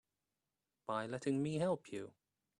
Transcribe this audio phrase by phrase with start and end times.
[0.87, 2.15] By letting me help you.